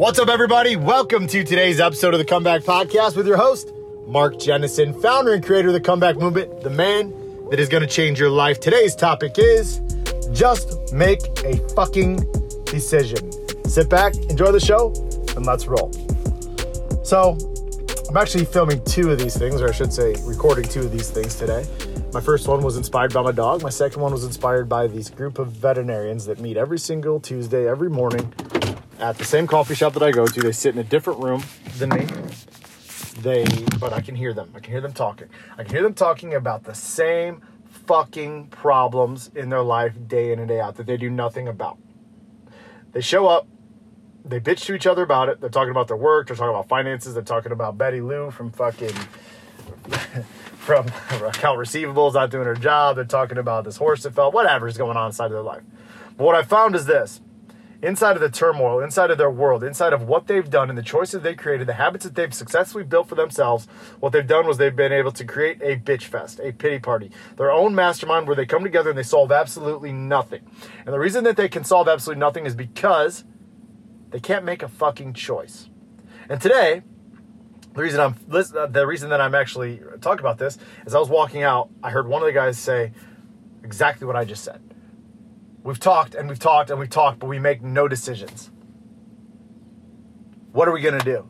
What's 0.00 0.18
up, 0.18 0.30
everybody? 0.30 0.76
Welcome 0.76 1.26
to 1.26 1.44
today's 1.44 1.78
episode 1.78 2.14
of 2.14 2.18
the 2.20 2.24
Comeback 2.24 2.62
Podcast 2.62 3.16
with 3.16 3.26
your 3.26 3.36
host, 3.36 3.70
Mark 4.06 4.36
Jennison, 4.36 4.98
founder 5.02 5.34
and 5.34 5.44
creator 5.44 5.68
of 5.68 5.74
the 5.74 5.80
Comeback 5.80 6.16
Movement, 6.16 6.62
the 6.62 6.70
man 6.70 7.12
that 7.50 7.60
is 7.60 7.68
going 7.68 7.82
to 7.82 7.86
change 7.86 8.18
your 8.18 8.30
life. 8.30 8.60
Today's 8.60 8.96
topic 8.96 9.34
is 9.36 9.82
just 10.32 10.94
make 10.94 11.20
a 11.44 11.58
fucking 11.74 12.16
decision. 12.64 13.30
Sit 13.68 13.90
back, 13.90 14.16
enjoy 14.30 14.50
the 14.52 14.58
show, 14.58 14.94
and 15.36 15.44
let's 15.44 15.66
roll. 15.66 15.92
So, 17.04 17.36
I'm 18.08 18.16
actually 18.16 18.46
filming 18.46 18.82
two 18.84 19.10
of 19.10 19.18
these 19.18 19.36
things, 19.36 19.60
or 19.60 19.68
I 19.68 19.72
should 19.72 19.92
say, 19.92 20.14
recording 20.22 20.64
two 20.64 20.80
of 20.80 20.92
these 20.92 21.10
things 21.10 21.34
today. 21.34 21.66
My 22.14 22.22
first 22.22 22.48
one 22.48 22.62
was 22.62 22.78
inspired 22.78 23.12
by 23.12 23.20
my 23.20 23.32
dog. 23.32 23.62
My 23.62 23.68
second 23.68 24.00
one 24.00 24.12
was 24.12 24.24
inspired 24.24 24.66
by 24.66 24.86
these 24.86 25.10
group 25.10 25.38
of 25.38 25.48
veterinarians 25.48 26.24
that 26.24 26.40
meet 26.40 26.56
every 26.56 26.78
single 26.78 27.20
Tuesday, 27.20 27.68
every 27.68 27.90
morning 27.90 28.32
at 29.00 29.18
the 29.18 29.24
same 29.24 29.46
coffee 29.46 29.74
shop 29.74 29.94
that 29.94 30.02
I 30.02 30.10
go 30.10 30.26
to. 30.26 30.40
They 30.40 30.52
sit 30.52 30.74
in 30.74 30.80
a 30.80 30.84
different 30.84 31.20
room 31.20 31.42
than 31.78 31.90
me. 31.90 32.06
They, 33.20 33.44
but 33.78 33.92
I 33.92 34.00
can 34.00 34.14
hear 34.14 34.32
them. 34.32 34.52
I 34.54 34.60
can 34.60 34.72
hear 34.72 34.80
them 34.80 34.92
talking. 34.92 35.28
I 35.58 35.64
can 35.64 35.72
hear 35.72 35.82
them 35.82 35.94
talking 35.94 36.34
about 36.34 36.64
the 36.64 36.74
same 36.74 37.42
fucking 37.86 38.48
problems 38.48 39.30
in 39.34 39.48
their 39.48 39.62
life 39.62 39.94
day 40.06 40.32
in 40.32 40.38
and 40.38 40.48
day 40.48 40.60
out 40.60 40.76
that 40.76 40.86
they 40.86 40.96
do 40.96 41.10
nothing 41.10 41.48
about. 41.48 41.78
They 42.92 43.00
show 43.00 43.26
up, 43.26 43.46
they 44.24 44.40
bitch 44.40 44.64
to 44.66 44.74
each 44.74 44.86
other 44.86 45.02
about 45.02 45.28
it. 45.28 45.40
They're 45.40 45.50
talking 45.50 45.70
about 45.70 45.88
their 45.88 45.96
work, 45.96 46.28
they're 46.28 46.36
talking 46.36 46.54
about 46.54 46.68
finances, 46.68 47.14
they're 47.14 47.22
talking 47.22 47.52
about 47.52 47.78
Betty 47.78 48.00
Lou 48.00 48.30
from 48.30 48.52
fucking 48.52 48.94
from 50.58 50.86
account 50.86 51.58
receivables 51.58 52.14
not 52.14 52.30
doing 52.30 52.46
her 52.46 52.54
job. 52.54 52.96
They're 52.96 53.04
talking 53.04 53.38
about 53.38 53.64
this 53.64 53.76
horse 53.76 54.02
that 54.04 54.14
fell, 54.14 54.30
whatever 54.30 54.68
is 54.68 54.76
going 54.76 54.96
on 54.96 55.06
inside 55.06 55.26
of 55.26 55.32
their 55.32 55.42
life. 55.42 55.62
But 56.16 56.24
what 56.24 56.34
I 56.34 56.42
found 56.42 56.74
is 56.74 56.86
this 56.86 57.20
inside 57.82 58.16
of 58.16 58.20
the 58.20 58.28
turmoil, 58.28 58.80
inside 58.80 59.10
of 59.10 59.18
their 59.18 59.30
world, 59.30 59.64
inside 59.64 59.92
of 59.92 60.02
what 60.02 60.26
they've 60.26 60.50
done 60.50 60.68
and 60.68 60.78
the 60.78 60.82
choices 60.82 61.22
they 61.22 61.34
created, 61.34 61.66
the 61.66 61.74
habits 61.74 62.04
that 62.04 62.14
they've 62.14 62.34
successfully 62.34 62.84
built 62.84 63.08
for 63.08 63.14
themselves, 63.14 63.66
what 64.00 64.12
they've 64.12 64.26
done 64.26 64.46
was 64.46 64.58
they've 64.58 64.76
been 64.76 64.92
able 64.92 65.12
to 65.12 65.24
create 65.24 65.60
a 65.62 65.76
bitch 65.76 66.04
fest, 66.04 66.40
a 66.42 66.52
pity 66.52 66.78
party, 66.78 67.10
their 67.36 67.50
own 67.50 67.74
mastermind 67.74 68.26
where 68.26 68.36
they 68.36 68.46
come 68.46 68.62
together 68.62 68.90
and 68.90 68.98
they 68.98 69.02
solve 69.02 69.32
absolutely 69.32 69.92
nothing. 69.92 70.42
And 70.84 70.94
the 70.94 70.98
reason 70.98 71.24
that 71.24 71.36
they 71.36 71.48
can 71.48 71.64
solve 71.64 71.88
absolutely 71.88 72.20
nothing 72.20 72.46
is 72.46 72.54
because 72.54 73.24
they 74.10 74.20
can't 74.20 74.44
make 74.44 74.62
a 74.62 74.68
fucking 74.68 75.14
choice. 75.14 75.68
And 76.28 76.40
today, 76.40 76.82
the 77.72 77.82
reason 77.82 78.00
I'm 78.00 78.16
uh, 78.32 78.66
the 78.66 78.86
reason 78.86 79.10
that 79.10 79.20
I'm 79.20 79.34
actually 79.34 79.80
talking 80.00 80.20
about 80.20 80.38
this 80.38 80.58
is 80.86 80.94
I 80.94 80.98
was 80.98 81.08
walking 81.08 81.42
out, 81.42 81.70
I 81.82 81.90
heard 81.90 82.08
one 82.08 82.20
of 82.20 82.26
the 82.26 82.32
guys 82.32 82.58
say 82.58 82.92
exactly 83.62 84.06
what 84.06 84.16
I 84.16 84.24
just 84.24 84.42
said. 84.42 84.60
We've 85.62 85.78
talked 85.78 86.14
and 86.14 86.28
we've 86.28 86.38
talked 86.38 86.70
and 86.70 86.78
we've 86.78 86.90
talked, 86.90 87.18
but 87.18 87.26
we 87.26 87.38
make 87.38 87.62
no 87.62 87.86
decisions. 87.86 88.50
What 90.52 90.68
are 90.68 90.72
we 90.72 90.80
going 90.80 90.98
to 90.98 91.04
do? 91.04 91.28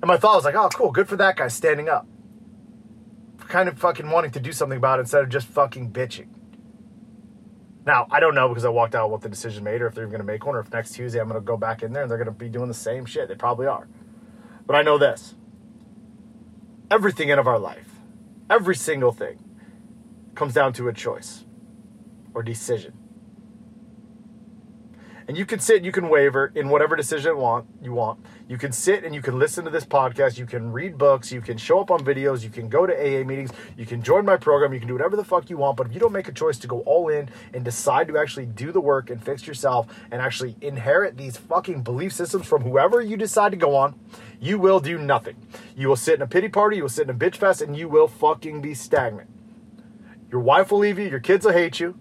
And 0.00 0.08
my 0.08 0.16
thought 0.16 0.36
was 0.36 0.44
like, 0.44 0.54
oh, 0.54 0.68
cool, 0.68 0.90
good 0.90 1.08
for 1.08 1.16
that 1.16 1.36
guy 1.36 1.48
standing 1.48 1.88
up. 1.88 2.06
Kind 3.48 3.68
of 3.68 3.78
fucking 3.78 4.08
wanting 4.08 4.30
to 4.32 4.40
do 4.40 4.52
something 4.52 4.78
about 4.78 4.98
it 4.98 5.02
instead 5.02 5.22
of 5.22 5.28
just 5.28 5.46
fucking 5.46 5.92
bitching. 5.92 6.28
Now, 7.84 8.06
I 8.10 8.20
don't 8.20 8.34
know 8.34 8.48
because 8.48 8.64
I 8.64 8.68
walked 8.68 8.94
out 8.94 9.10
what 9.10 9.20
the 9.22 9.28
decision 9.28 9.64
made 9.64 9.82
or 9.82 9.88
if 9.88 9.94
they're 9.94 10.06
going 10.06 10.20
to 10.20 10.24
make 10.24 10.46
one 10.46 10.54
or 10.54 10.60
if 10.60 10.72
next 10.72 10.92
Tuesday 10.92 11.20
I'm 11.20 11.28
going 11.28 11.40
to 11.40 11.44
go 11.44 11.56
back 11.56 11.82
in 11.82 11.92
there 11.92 12.02
and 12.02 12.10
they're 12.10 12.18
going 12.18 12.26
to 12.26 12.32
be 12.32 12.48
doing 12.48 12.68
the 12.68 12.74
same 12.74 13.04
shit. 13.04 13.28
They 13.28 13.34
probably 13.34 13.66
are. 13.66 13.88
But 14.66 14.76
I 14.76 14.82
know 14.82 14.98
this 14.98 15.34
everything 16.90 17.30
in 17.30 17.38
of 17.38 17.46
our 17.46 17.58
life, 17.58 17.88
every 18.48 18.76
single 18.76 19.12
thing, 19.12 19.42
comes 20.34 20.54
down 20.54 20.72
to 20.74 20.88
a 20.88 20.92
choice 20.92 21.44
or 22.34 22.42
decision. 22.42 22.94
And 25.28 25.36
you 25.36 25.46
can 25.46 25.60
sit 25.60 25.84
you 25.84 25.92
can 25.92 26.08
waver 26.08 26.52
in 26.54 26.68
whatever 26.68 26.96
decision 26.96 27.36
want, 27.36 27.66
you 27.80 27.92
want. 27.92 28.20
You 28.48 28.58
can 28.58 28.72
sit 28.72 29.04
and 29.04 29.14
you 29.14 29.22
can 29.22 29.38
listen 29.38 29.64
to 29.64 29.70
this 29.70 29.84
podcast. 29.84 30.36
You 30.36 30.46
can 30.46 30.72
read 30.72 30.98
books. 30.98 31.30
You 31.30 31.40
can 31.40 31.56
show 31.56 31.80
up 31.80 31.90
on 31.90 32.00
videos. 32.04 32.42
You 32.42 32.50
can 32.50 32.68
go 32.68 32.86
to 32.86 32.92
AA 32.92 33.24
meetings. 33.24 33.50
You 33.76 33.86
can 33.86 34.02
join 34.02 34.24
my 34.24 34.36
program. 34.36 34.72
You 34.72 34.78
can 34.78 34.88
do 34.88 34.94
whatever 34.94 35.16
the 35.16 35.24
fuck 35.24 35.48
you 35.48 35.56
want. 35.56 35.76
But 35.76 35.86
if 35.86 35.94
you 35.94 36.00
don't 36.00 36.12
make 36.12 36.28
a 36.28 36.32
choice 36.32 36.58
to 36.58 36.66
go 36.66 36.80
all 36.80 37.08
in 37.08 37.28
and 37.54 37.64
decide 37.64 38.08
to 38.08 38.18
actually 38.18 38.46
do 38.46 38.72
the 38.72 38.80
work 38.80 39.10
and 39.10 39.24
fix 39.24 39.46
yourself 39.46 39.86
and 40.10 40.20
actually 40.20 40.56
inherit 40.60 41.16
these 41.16 41.36
fucking 41.36 41.82
belief 41.82 42.12
systems 42.12 42.46
from 42.46 42.62
whoever 42.62 43.00
you 43.00 43.16
decide 43.16 43.52
to 43.52 43.58
go 43.58 43.76
on, 43.76 43.98
you 44.40 44.58
will 44.58 44.80
do 44.80 44.98
nothing. 44.98 45.36
You 45.76 45.88
will 45.88 45.96
sit 45.96 46.16
in 46.16 46.22
a 46.22 46.26
pity 46.26 46.48
party. 46.48 46.76
You 46.76 46.82
will 46.82 46.90
sit 46.90 47.08
in 47.08 47.10
a 47.10 47.18
bitch 47.18 47.36
fest 47.36 47.62
and 47.62 47.76
you 47.76 47.88
will 47.88 48.08
fucking 48.08 48.60
be 48.60 48.74
stagnant. 48.74 49.30
Your 50.30 50.40
wife 50.40 50.72
will 50.72 50.80
leave 50.80 50.98
you. 50.98 51.08
Your 51.08 51.20
kids 51.20 51.46
will 51.46 51.52
hate 51.52 51.78
you. 51.78 51.98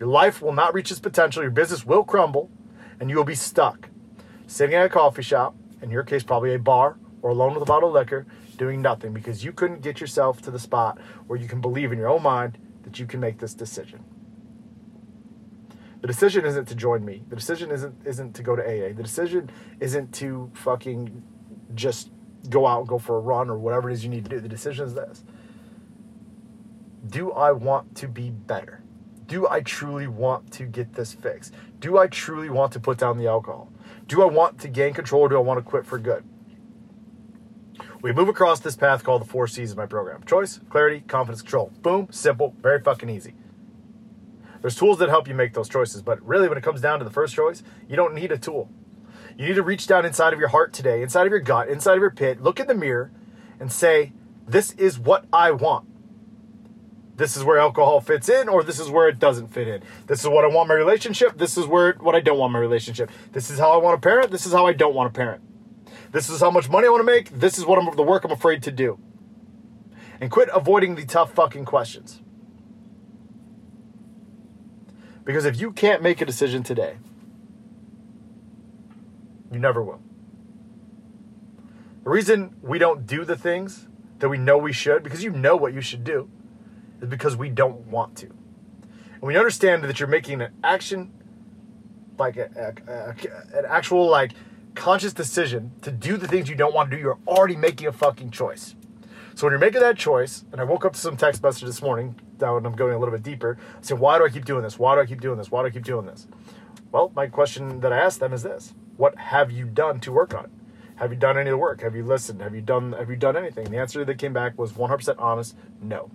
Your 0.00 0.08
life 0.08 0.42
will 0.42 0.52
not 0.52 0.74
reach 0.74 0.90
its 0.90 0.98
potential, 0.98 1.42
your 1.42 1.52
business 1.52 1.86
will 1.86 2.02
crumble, 2.02 2.50
and 2.98 3.08
you 3.08 3.16
will 3.16 3.24
be 3.24 3.36
stuck 3.36 3.90
sitting 4.50 4.74
at 4.74 4.84
a 4.84 4.88
coffee 4.88 5.22
shop, 5.22 5.54
in 5.80 5.90
your 5.90 6.02
case, 6.02 6.24
probably 6.24 6.54
a 6.54 6.58
bar 6.58 6.98
or 7.22 7.30
alone 7.30 7.54
with 7.54 7.62
a 7.62 7.66
bottle 7.66 7.90
of 7.90 7.94
liquor, 7.94 8.26
doing 8.56 8.82
nothing 8.82 9.12
because 9.12 9.44
you 9.44 9.52
couldn't 9.52 9.80
get 9.80 10.00
yourself 10.00 10.42
to 10.42 10.50
the 10.50 10.58
spot 10.58 10.98
where 11.28 11.38
you 11.38 11.46
can 11.46 11.60
believe 11.60 11.92
in 11.92 11.98
your 11.98 12.08
own 12.08 12.22
mind 12.22 12.58
that 12.82 12.98
you 12.98 13.06
can 13.06 13.20
make 13.20 13.38
this 13.38 13.54
decision. 13.54 14.04
The 16.00 16.08
decision 16.08 16.44
isn't 16.44 16.66
to 16.66 16.74
join 16.74 17.04
me. 17.04 17.22
The 17.28 17.36
decision 17.36 17.70
isn't 17.70 17.94
isn't 18.04 18.34
to 18.34 18.42
go 18.42 18.56
to 18.56 18.62
AA. 18.62 18.92
The 18.94 19.02
decision 19.02 19.50
isn't 19.80 20.12
to 20.14 20.50
fucking 20.54 21.22
just 21.74 22.10
go 22.48 22.66
out 22.66 22.80
and 22.80 22.88
go 22.88 22.98
for 22.98 23.16
a 23.16 23.20
run 23.20 23.50
or 23.50 23.58
whatever 23.58 23.90
it 23.90 23.92
is 23.92 24.02
you 24.02 24.10
need 24.10 24.24
to 24.24 24.30
do. 24.30 24.40
The 24.40 24.48
decision 24.48 24.86
is 24.86 24.94
this. 24.94 25.24
Do 27.06 27.32
I 27.32 27.52
want 27.52 27.94
to 27.96 28.08
be 28.08 28.30
better? 28.30 28.82
Do 29.30 29.46
I 29.48 29.60
truly 29.60 30.08
want 30.08 30.50
to 30.54 30.64
get 30.64 30.94
this 30.94 31.14
fixed? 31.14 31.54
Do 31.78 31.98
I 31.98 32.08
truly 32.08 32.50
want 32.50 32.72
to 32.72 32.80
put 32.80 32.98
down 32.98 33.16
the 33.16 33.28
alcohol? 33.28 33.72
Do 34.08 34.22
I 34.22 34.24
want 34.24 34.58
to 34.58 34.68
gain 34.68 34.92
control 34.92 35.22
or 35.22 35.28
do 35.28 35.36
I 35.36 35.38
want 35.38 35.58
to 35.58 35.62
quit 35.62 35.86
for 35.86 36.00
good? 36.00 36.24
We 38.02 38.12
move 38.12 38.28
across 38.28 38.58
this 38.58 38.74
path 38.74 39.04
called 39.04 39.22
the 39.22 39.26
four 39.26 39.46
C's 39.46 39.70
of 39.70 39.76
my 39.76 39.86
program 39.86 40.24
choice, 40.26 40.58
clarity, 40.68 41.04
confidence, 41.06 41.42
control. 41.42 41.70
Boom, 41.80 42.08
simple, 42.10 42.56
very 42.60 42.80
fucking 42.80 43.08
easy. 43.08 43.34
There's 44.62 44.74
tools 44.74 44.98
that 44.98 45.08
help 45.08 45.28
you 45.28 45.34
make 45.34 45.54
those 45.54 45.68
choices, 45.68 46.02
but 46.02 46.20
really, 46.26 46.48
when 46.48 46.58
it 46.58 46.64
comes 46.64 46.80
down 46.80 46.98
to 46.98 47.04
the 47.04 47.10
first 47.10 47.36
choice, 47.36 47.62
you 47.88 47.94
don't 47.94 48.14
need 48.14 48.32
a 48.32 48.38
tool. 48.38 48.68
You 49.38 49.46
need 49.46 49.54
to 49.54 49.62
reach 49.62 49.86
down 49.86 50.04
inside 50.04 50.32
of 50.32 50.40
your 50.40 50.48
heart 50.48 50.72
today, 50.72 51.02
inside 51.02 51.26
of 51.26 51.30
your 51.30 51.38
gut, 51.38 51.68
inside 51.68 51.94
of 51.94 52.00
your 52.00 52.10
pit, 52.10 52.42
look 52.42 52.58
in 52.58 52.66
the 52.66 52.74
mirror, 52.74 53.12
and 53.60 53.70
say, 53.70 54.12
This 54.48 54.72
is 54.72 54.98
what 54.98 55.24
I 55.32 55.52
want 55.52 55.86
this 57.20 57.36
is 57.36 57.44
where 57.44 57.58
alcohol 57.58 58.00
fits 58.00 58.30
in 58.30 58.48
or 58.48 58.62
this 58.62 58.80
is 58.80 58.88
where 58.88 59.06
it 59.06 59.18
doesn't 59.18 59.48
fit 59.48 59.68
in. 59.68 59.82
This 60.06 60.20
is 60.20 60.28
what 60.28 60.42
I 60.42 60.48
want 60.48 60.70
my 60.70 60.74
relationship. 60.74 61.36
This 61.36 61.58
is 61.58 61.66
where 61.66 61.92
what 62.00 62.14
I 62.14 62.20
don't 62.20 62.38
want 62.38 62.54
my 62.54 62.58
relationship. 62.58 63.10
This 63.32 63.50
is 63.50 63.58
how 63.58 63.72
I 63.72 63.76
want 63.76 64.00
to 64.00 64.08
parent. 64.08 64.30
This 64.30 64.46
is 64.46 64.52
how 64.52 64.66
I 64.66 64.72
don't 64.72 64.94
want 64.94 65.12
to 65.12 65.18
parent. 65.18 65.42
This 66.12 66.30
is 66.30 66.40
how 66.40 66.50
much 66.50 66.70
money 66.70 66.86
I 66.86 66.90
want 66.90 67.02
to 67.02 67.04
make. 67.04 67.28
This 67.28 67.58
is 67.58 67.66
what 67.66 67.78
I'm 67.78 67.94
the 67.94 68.02
work 68.02 68.24
I'm 68.24 68.30
afraid 68.30 68.62
to 68.62 68.72
do. 68.72 68.98
And 70.18 70.30
quit 70.30 70.48
avoiding 70.54 70.94
the 70.94 71.04
tough 71.04 71.34
fucking 71.34 71.66
questions. 71.66 72.22
Because 75.22 75.44
if 75.44 75.60
you 75.60 75.72
can't 75.72 76.02
make 76.02 76.22
a 76.22 76.24
decision 76.24 76.62
today, 76.62 76.96
you 79.52 79.58
never 79.58 79.82
will. 79.82 80.00
The 82.02 82.10
reason 82.10 82.56
we 82.62 82.78
don't 82.78 83.06
do 83.06 83.26
the 83.26 83.36
things 83.36 83.88
that 84.20 84.30
we 84.30 84.38
know 84.38 84.56
we 84.56 84.72
should, 84.72 85.02
because 85.02 85.22
you 85.22 85.30
know 85.30 85.54
what 85.54 85.74
you 85.74 85.82
should 85.82 86.02
do, 86.02 86.30
is 87.00 87.08
because 87.08 87.36
we 87.36 87.48
don't 87.48 87.86
want 87.86 88.16
to. 88.18 88.26
And 88.26 89.22
we 89.22 89.36
understand 89.36 89.84
that 89.84 90.00
you're 90.00 90.08
making 90.08 90.40
an 90.40 90.52
action, 90.64 91.12
like 92.18 92.36
a, 92.36 92.74
a, 92.88 92.92
a, 92.92 93.58
an 93.58 93.64
actual 93.68 94.06
like 94.08 94.32
conscious 94.74 95.12
decision 95.12 95.72
to 95.82 95.90
do 95.90 96.16
the 96.16 96.28
things 96.28 96.48
you 96.48 96.54
don't 96.54 96.74
want 96.74 96.90
to 96.90 96.96
do. 96.96 97.02
You're 97.02 97.18
already 97.26 97.56
making 97.56 97.86
a 97.86 97.92
fucking 97.92 98.30
choice. 98.30 98.74
So 99.34 99.46
when 99.46 99.52
you're 99.52 99.58
making 99.60 99.80
that 99.80 99.96
choice, 99.96 100.44
and 100.52 100.60
I 100.60 100.64
woke 100.64 100.84
up 100.84 100.92
to 100.92 100.98
some 100.98 101.16
text 101.16 101.42
message 101.42 101.64
this 101.64 101.82
morning, 101.82 102.14
down 102.38 102.64
I'm 102.64 102.74
going 102.74 102.94
a 102.94 102.98
little 102.98 103.12
bit 103.12 103.22
deeper, 103.22 103.58
saying, 103.80 104.00
why 104.00 104.18
do 104.18 104.24
I 104.24 104.28
keep 104.28 104.44
doing 104.44 104.62
this? 104.62 104.78
Why 104.78 104.94
do 104.94 105.00
I 105.00 105.06
keep 105.06 105.20
doing 105.20 105.38
this? 105.38 105.50
Why 105.50 105.62
do 105.62 105.68
I 105.68 105.70
keep 105.70 105.84
doing 105.84 106.06
this? 106.06 106.26
Well, 106.92 107.12
my 107.14 107.28
question 107.28 107.80
that 107.80 107.92
I 107.92 107.98
asked 107.98 108.20
them 108.20 108.32
is 108.32 108.42
this: 108.42 108.74
What 108.96 109.16
have 109.16 109.50
you 109.50 109.66
done 109.66 110.00
to 110.00 110.12
work 110.12 110.34
on 110.34 110.46
it? 110.46 110.50
Have 110.96 111.12
you 111.12 111.18
done 111.18 111.38
any 111.38 111.48
of 111.48 111.54
the 111.54 111.58
work? 111.58 111.80
Have 111.82 111.94
you 111.94 112.04
listened? 112.04 112.42
Have 112.42 112.54
you 112.54 112.60
done 112.60 112.92
Have 112.92 113.08
you 113.08 113.16
done 113.16 113.36
anything? 113.36 113.70
the 113.70 113.78
answer 113.78 114.04
that 114.04 114.18
came 114.18 114.32
back 114.32 114.58
was 114.58 114.72
100% 114.72 115.14
honest: 115.18 115.56
No. 115.80 116.10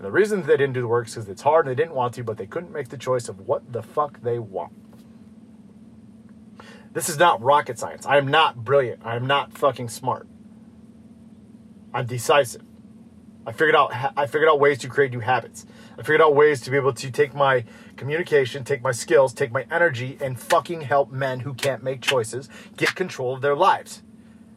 And 0.00 0.06
the 0.06 0.12
reason 0.12 0.40
they 0.40 0.56
didn't 0.56 0.72
do 0.72 0.80
the 0.80 0.88
work 0.88 1.08
is 1.08 1.14
because 1.14 1.28
it's 1.28 1.42
hard 1.42 1.66
and 1.66 1.76
they 1.76 1.82
didn't 1.82 1.94
want 1.94 2.14
to, 2.14 2.24
but 2.24 2.38
they 2.38 2.46
couldn't 2.46 2.72
make 2.72 2.88
the 2.88 2.96
choice 2.96 3.28
of 3.28 3.46
what 3.46 3.70
the 3.70 3.82
fuck 3.82 4.22
they 4.22 4.38
want. 4.38 4.72
This 6.94 7.10
is 7.10 7.18
not 7.18 7.42
rocket 7.42 7.78
science. 7.78 8.06
I 8.06 8.16
am 8.16 8.26
not 8.26 8.64
brilliant. 8.64 9.02
I 9.04 9.16
am 9.16 9.26
not 9.26 9.52
fucking 9.52 9.90
smart. 9.90 10.26
I'm 11.92 12.06
decisive. 12.06 12.62
I 13.46 13.52
figured 13.52 13.76
out 13.76 13.92
I 14.16 14.26
figured 14.26 14.48
out 14.48 14.58
ways 14.58 14.78
to 14.78 14.88
create 14.88 15.10
new 15.10 15.20
habits. 15.20 15.66
I 15.98 16.02
figured 16.02 16.22
out 16.22 16.34
ways 16.34 16.62
to 16.62 16.70
be 16.70 16.78
able 16.78 16.94
to 16.94 17.10
take 17.10 17.34
my 17.34 17.66
communication, 17.98 18.64
take 18.64 18.80
my 18.80 18.92
skills, 18.92 19.34
take 19.34 19.52
my 19.52 19.66
energy 19.70 20.16
and 20.18 20.40
fucking 20.40 20.80
help 20.80 21.12
men 21.12 21.40
who 21.40 21.52
can't 21.52 21.82
make 21.82 22.00
choices 22.00 22.48
get 22.78 22.94
control 22.94 23.34
of 23.34 23.42
their 23.42 23.54
lives. 23.54 24.02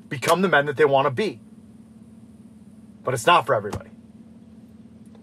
Become 0.07 0.41
the 0.41 0.47
men 0.47 0.67
that 0.67 0.77
they 0.77 0.85
want 0.85 1.05
to 1.07 1.11
be. 1.11 1.41
But 3.03 3.13
it's 3.13 3.27
not 3.27 3.45
for 3.45 3.53
everybody. 3.53 3.89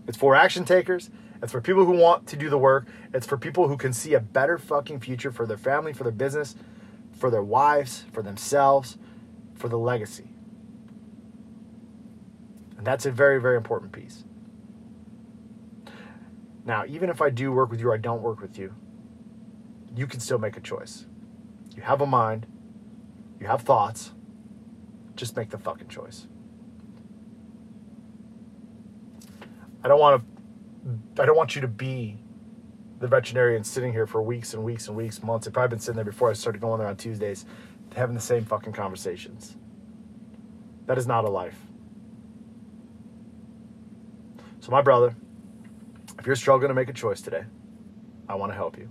It's 0.07 0.19
for 0.19 0.35
action 0.35 0.65
takers. 0.65 1.11
It's 1.43 1.53
for 1.53 1.61
people 1.61 1.85
who 1.85 1.93
want 1.93 2.27
to 2.29 2.37
do 2.37 2.51
the 2.51 2.59
work. 2.59 2.87
It's 3.15 3.27
for 3.27 3.39
people 3.39 3.69
who 3.69 3.77
can 3.77 3.93
see 3.93 4.15
a 4.15 4.21
better 4.21 4.59
fucking 4.59 5.01
future 5.01 5.31
for 5.31 5.47
their 5.47 5.57
family, 5.57 5.93
for 5.93 6.05
their 6.05 6.13
business, 6.13 6.55
for 7.13 7.31
their 7.31 7.43
wives, 7.43 8.05
for 8.13 8.23
themselves, 8.23 8.99
for 9.55 9.69
the 9.69 9.79
legacy. 9.79 10.31
And 12.77 12.87
that's 12.87 13.07
a 13.07 13.11
very, 13.11 13.41
very 13.41 13.57
important 13.57 13.93
piece. 13.93 14.25
Now, 16.65 16.85
even 16.87 17.11
if 17.11 17.21
I 17.21 17.31
do 17.31 17.53
work 17.53 17.71
with 17.71 17.81
you 17.81 17.89
or 17.89 17.95
I 17.95 17.99
don't 17.99 18.23
work 18.23 18.41
with 18.41 18.59
you, 18.59 18.75
you 19.95 20.07
can 20.07 20.21
still 20.21 20.39
make 20.39 20.57
a 20.57 20.61
choice. 20.61 21.07
You 21.75 21.83
have 21.83 22.01
a 22.01 22.07
mind, 22.07 22.47
you 23.39 23.47
have 23.47 23.63
thoughts, 23.63 24.13
just 25.15 25.37
make 25.37 25.51
the 25.51 25.59
fucking 25.59 25.89
choice. 25.89 26.27
I 29.83 29.89
don't 29.89 30.01
want 30.01 30.23
to 30.23 31.23
I 31.23 31.27
don't 31.27 31.37
want 31.37 31.55
you 31.55 31.61
to 31.61 31.69
be 31.69 32.19
the 33.01 33.09
veterinarian 33.09 33.65
sitting 33.65 33.93
here 33.93 34.07
for 34.07 34.23
weeks 34.23 34.55
and 34.55 34.63
weeks 34.63 34.89
and 34.89 34.97
weeks, 34.97 35.23
months. 35.23 35.47
I've 35.47 35.53
probably 35.53 35.71
been 35.71 35.81
sitting 35.81 35.97
there 35.97 36.05
before 36.05 36.31
I 36.31 36.35
started 36.35 36.61
going 36.61 36.79
there 36.79 36.89
on 36.89 36.97
Tuesdays, 36.97 37.47
having 37.95 38.15
the 38.15 38.21
same 38.21 38.45
fucking 38.45 38.73
conversations. 38.73 39.57
That 40.87 40.99
is 40.99 41.07
not 41.07 41.25
a 41.25 41.31
life. 41.31 41.59
So, 44.61 44.71
my 44.71 44.83
brother, 44.83 45.15
if 46.19 46.27
you're 46.27 46.37
struggling 46.37 46.69
to 46.69 46.75
make 46.75 46.89
a 46.91 46.93
choice 46.93 47.23
today, 47.23 47.45
I 48.29 48.35
want 48.35 48.53
to 48.53 48.57
help 48.57 48.77
you. 48.77 48.91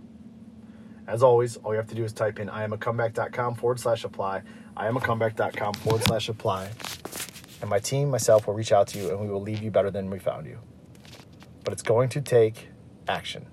As 1.08 1.24
always, 1.24 1.58
all 1.58 1.74
you 1.74 1.78
have 1.78 1.88
to 1.88 1.96
do 1.96 2.04
is 2.04 2.14
type 2.14 2.40
in 2.40 2.48
iamacomeback.com 2.48 3.56
forward 3.56 3.80
slash 3.80 4.04
apply, 4.04 4.44
iamacomeback.com 4.78 5.74
forward 5.76 6.04
slash 6.04 6.30
apply, 6.30 6.70
and 7.62 7.70
my 7.70 7.80
team, 7.80 8.10
myself, 8.10 8.48
will 8.48 8.54
reach 8.54 8.72
out 8.72 8.88
to 8.90 9.00
you 9.00 9.10
and 9.10 9.20
we 9.20 9.28
will 9.28 9.42
leave 9.42 9.62
you 9.62 9.72
better 9.72 9.92
than 9.92 10.10
we 10.10 10.20
found 10.20 10.46
you. 10.46 10.60
But 11.70 11.74
it's 11.74 11.84
going 11.84 12.10
to 12.10 12.22
take 12.22 12.70
action. 13.08 13.46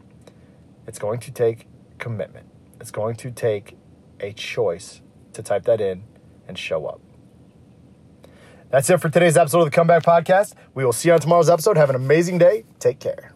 It's 0.86 0.98
going 0.98 1.20
to 1.20 1.30
take 1.30 1.66
commitment. 1.98 2.46
It's 2.80 2.90
going 2.90 3.14
to 3.16 3.30
take 3.30 3.76
a 4.20 4.32
choice 4.32 5.02
to 5.34 5.42
type 5.42 5.64
that 5.64 5.82
in 5.82 6.04
and 6.48 6.56
show 6.56 6.86
up. 6.86 7.02
That's 8.70 8.88
it 8.88 9.02
for 9.02 9.10
today's 9.10 9.36
episode 9.36 9.58
of 9.58 9.64
the 9.66 9.70
Comeback 9.70 10.02
Podcast. 10.02 10.54
We 10.72 10.82
will 10.82 10.94
see 10.94 11.10
you 11.10 11.12
on 11.12 11.20
tomorrow's 11.20 11.50
episode. 11.50 11.76
Have 11.76 11.90
an 11.90 11.96
amazing 11.96 12.38
day. 12.38 12.64
Take 12.78 13.00
care. 13.00 13.35